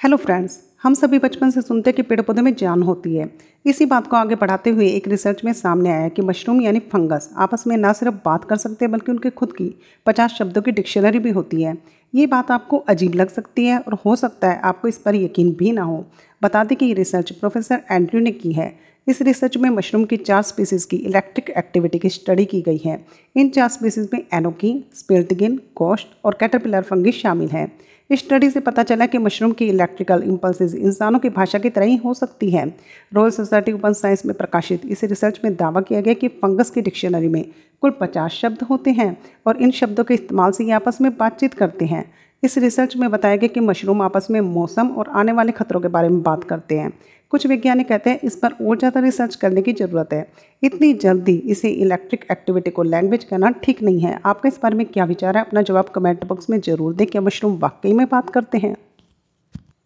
[0.00, 3.28] Hello friends हम सभी बचपन से सुनते हैं कि पेड़ पौधे में जान होती है।
[3.66, 7.28] इसी बात को आगे बढ़ाते हुए एक रिसर्च में सामने आया कि मशरूम यानी फंगस
[7.36, 9.74] आपस में ना सिर्फ़ बात कर सकते हैं, बल्कि उनके खुद की
[10.06, 11.76] पचास शब्दों की डिक्शनरी भी होती है।
[12.14, 15.52] ये बात आपको अजीब लग सकती है और हो सकता है आपको इस पर यकीन
[15.52, 16.04] भी ना हो।
[16.42, 18.78] बता दें कि ये रिसर्च प्रोफेसर एंड्रयू ने की है।
[19.10, 23.06] इस रिसर्च में मशरूम की चार स्पीसीज़ की इलेक्ट्रिक एक्टिविटी की स्टडी की गई है।
[23.36, 27.72] इन चार स्पीसीज़ में एनोकी स्पिल्टगिन गोस्ट और कैटरपिलर फंगिस शामिल हैं।
[28.10, 31.84] इस स्टडी से पता चला कि मशरूम की इलेक्ट्रिकल इम्पल्सेस इंसानों की भाषा की तरह
[31.84, 32.76] ही हो सकती है।
[33.14, 36.80] रॉयल सोसाइटी ओपन साइंस में प्रकाशित इस रिसर्च में दावा किया गया कि फंगस की
[36.80, 37.44] डिक्शनरी में
[37.80, 39.16] कुल पचास शब्द होते हैं
[39.46, 42.10] और इन शब्दों के इस्तेमाल से ये आपस में बातचीत करते हैं।
[42.44, 45.88] इस रिसर्च में बताया गया कि मशरूम आपस में मौसम और आने वाले खतरों के
[45.88, 46.92] बारे में बात करते हैं।
[47.32, 50.26] कुछ वैज्ञानिक कहते हैं, इस पर और ज़्यादा रिसर्च करने की ज़रूरत है।
[50.62, 54.86] इतनी जल्दी इसे इलेक्ट्रिक एक्टिविटी को लैंग्वेज कहना ठीक नहीं है। आपका इस बारे में
[54.86, 55.44] क्या विचार है?
[55.44, 58.74] अपना जवाब कमेंट बॉक्स में ज़रूर दें। क्या मशरूम वाकई में बात करते हैं?